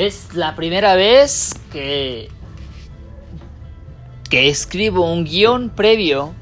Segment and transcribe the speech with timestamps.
[0.00, 2.30] Es la primera vez que
[4.30, 6.32] que escribo un guion previo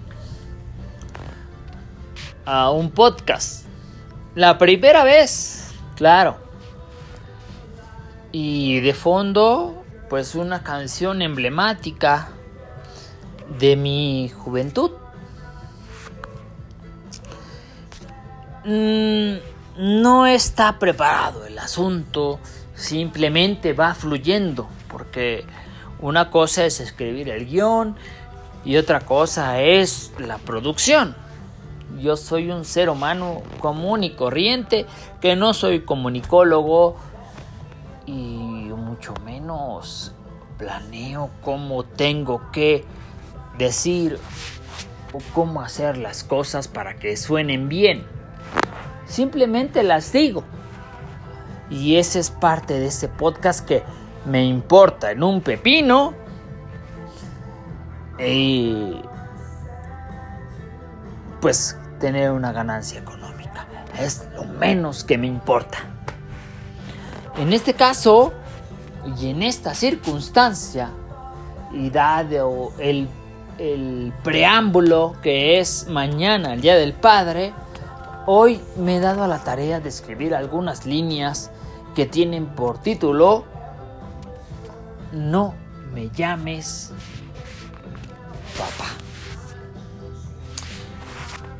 [2.44, 3.64] a un podcast.
[4.36, 6.38] La primera vez, claro.
[8.30, 12.28] Y de fondo, pues una canción emblemática
[13.58, 14.92] de mi juventud.
[18.64, 19.38] Mm,
[19.78, 22.38] no está preparado el asunto,
[22.78, 25.44] simplemente va fluyendo, porque
[26.00, 27.96] una cosa es escribir el guion
[28.64, 31.16] y otra cosa es la producción.
[32.00, 34.86] Yo soy un ser humano común y corriente,
[35.20, 36.96] que no soy comunicólogo
[38.06, 38.38] y
[38.88, 40.12] mucho menos
[40.56, 42.84] planeo cómo tengo que
[43.58, 44.18] decir
[45.12, 48.04] o cómo hacer las cosas para que suenen bien.
[49.06, 50.44] Simplemente las digo.
[51.70, 53.82] Y esa es parte de este podcast que
[54.24, 56.14] me importa en un pepino.
[58.18, 59.00] Y
[61.40, 63.66] pues tener una ganancia económica.
[63.98, 65.78] Es lo menos que me importa.
[67.36, 68.32] En este caso
[69.20, 70.90] y en esta circunstancia,
[71.72, 73.08] y dado el,
[73.58, 77.52] el preámbulo que es mañana, el Día del Padre,
[78.26, 81.50] hoy me he dado a la tarea de escribir algunas líneas
[81.98, 83.44] que tienen por título
[85.10, 85.56] no
[85.92, 86.92] me llames
[88.56, 88.90] papá.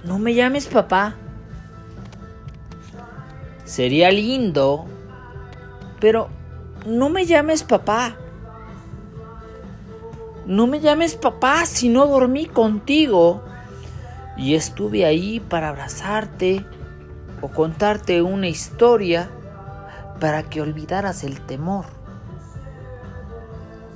[0.05, 1.16] No me llames papá.
[3.64, 4.84] Sería lindo,
[5.98, 6.28] pero
[6.86, 8.14] no me llames papá.
[10.47, 13.42] No me llames papá si no dormí contigo
[14.36, 16.64] y estuve ahí para abrazarte
[17.41, 19.33] o contarte una historia
[20.21, 21.87] para que olvidaras el temor.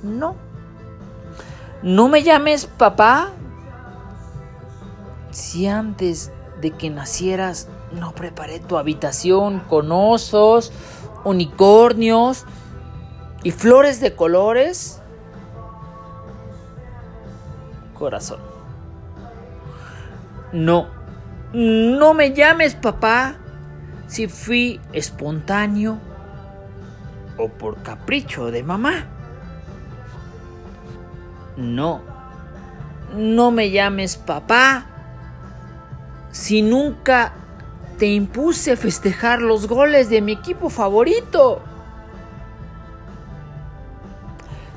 [0.01, 0.35] No.
[1.81, 3.31] No me llames papá
[5.31, 6.31] si antes
[6.61, 10.71] de que nacieras no preparé tu habitación con osos,
[11.23, 12.45] unicornios
[13.43, 15.01] y flores de colores.
[17.93, 18.39] Corazón.
[20.51, 20.87] No.
[21.53, 23.35] No me llames papá
[24.07, 25.99] si fui espontáneo
[27.37, 29.05] o por capricho de mamá.
[31.57, 32.01] No,
[33.15, 34.85] no me llames papá.
[36.31, 37.33] Si nunca
[37.97, 41.61] te impuse a festejar los goles de mi equipo favorito.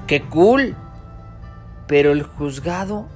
[0.06, 0.76] Qué cool.
[1.86, 3.06] Pero el juzgado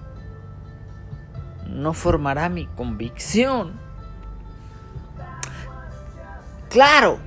[1.67, 3.78] no formará mi convicción.
[6.69, 7.19] Claro,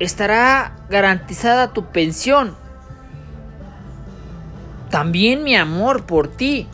[0.00, 2.56] estará garantizada tu pensión
[4.90, 6.66] también mi amor por ti.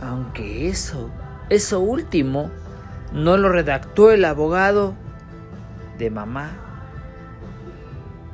[0.00, 1.10] Aunque eso,
[1.50, 2.50] eso último,
[3.12, 4.94] no lo redactó el abogado
[5.98, 6.52] de mamá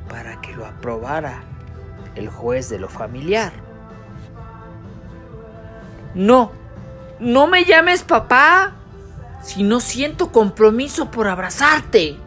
[0.07, 1.41] para que lo aprobara
[2.15, 3.51] el juez de lo familiar.
[6.13, 6.51] No,
[7.19, 8.73] no me llames papá
[9.41, 12.17] si no siento compromiso por abrazarte.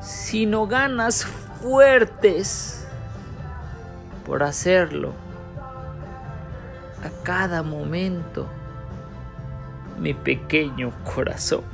[0.00, 1.26] Si no ganas
[1.60, 2.86] fuertes
[4.24, 5.12] por hacerlo
[7.04, 8.46] a cada momento,
[9.98, 11.64] mi pequeño corazón.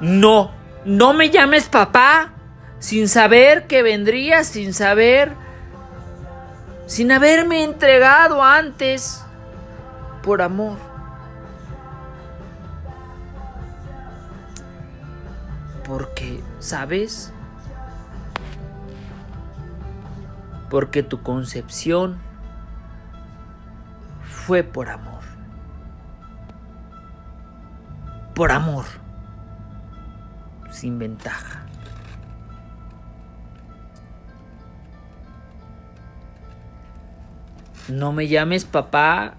[0.00, 0.50] No,
[0.84, 2.32] no me llames papá,
[2.78, 5.32] sin saber que vendría, sin saber,
[6.86, 9.24] sin haberme entregado antes
[10.22, 10.95] por amor.
[15.86, 17.32] Porque, ¿sabes?
[20.68, 22.18] porque tu concepción
[24.22, 25.22] fue por amor.
[28.34, 28.84] Por amor,
[30.70, 31.62] sin ventaja.
[37.88, 39.34] No me llames papá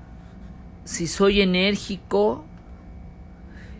[0.85, 2.45] si soy enérgico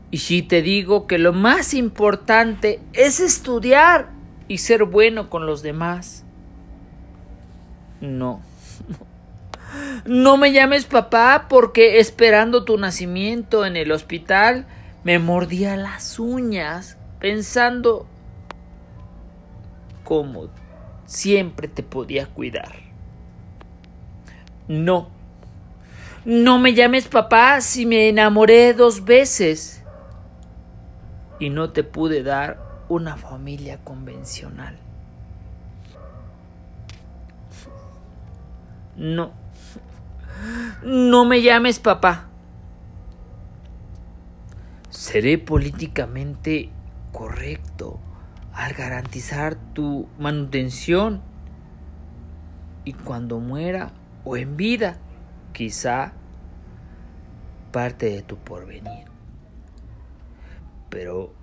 [0.10, 4.10] y si te digo que lo más importante es estudiar
[4.48, 6.24] y ser bueno con los demás.
[8.00, 8.42] No.
[10.06, 14.66] No me llames papá porque esperando tu nacimiento en el hospital
[15.04, 18.08] me mordía las uñas pensando
[20.06, 20.48] cómo
[21.06, 22.76] siempre te podía cuidar.
[24.70, 25.10] No.
[26.24, 29.77] No me llames papá si me enamoré dos veces
[31.40, 34.78] y no te pude dar una familia convencional.
[38.96, 39.32] No.
[40.84, 42.28] No me llames papá.
[44.90, 46.70] Seré políticamente
[47.12, 48.00] correcto
[48.54, 51.22] al garantizar tu manutención
[52.84, 53.92] y cuando muera
[54.24, 54.98] o en vida,
[55.54, 56.14] quizá
[57.72, 59.17] parte de tu porvenir.
[60.90, 61.34] Pero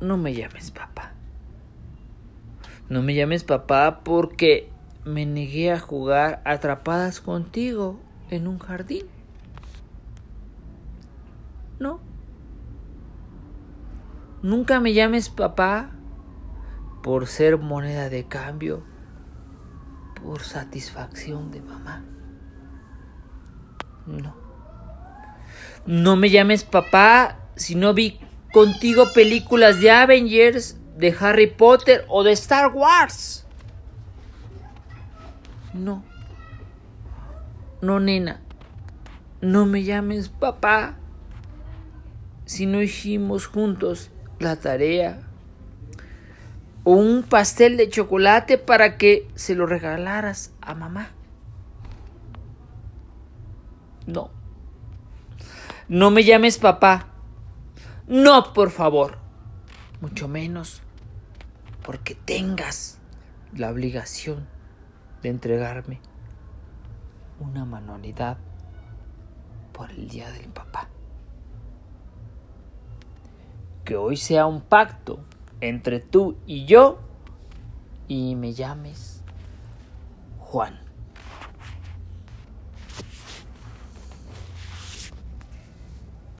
[0.00, 1.12] no me llames papá.
[2.88, 4.70] No me llames papá porque
[5.04, 8.00] me negué a jugar atrapadas contigo
[8.30, 9.06] en un jardín.
[11.78, 12.00] No.
[14.42, 15.90] Nunca me llames papá
[17.02, 18.82] por ser moneda de cambio,
[20.22, 22.04] por satisfacción de mamá.
[24.06, 24.34] No.
[25.86, 28.20] No me llames papá si no vi
[28.52, 33.46] contigo películas de Avengers, de Harry Potter o de Star Wars.
[35.72, 36.04] No.
[37.80, 38.42] No, nena.
[39.40, 40.96] No me llames papá
[42.44, 45.22] si no hicimos juntos la tarea
[46.84, 51.10] o un pastel de chocolate para que se lo regalaras a mamá.
[54.06, 54.30] No.
[55.88, 57.11] No me llames papá.
[58.06, 59.18] No, por favor.
[60.00, 60.82] Mucho menos
[61.84, 62.98] porque tengas
[63.54, 64.48] la obligación
[65.22, 66.00] de entregarme
[67.38, 68.38] una manualidad
[69.72, 70.88] por el Día del Papá
[73.84, 75.20] que hoy sea un pacto
[75.60, 76.98] entre tú y yo
[78.08, 79.22] y me llames
[80.38, 80.81] Juan.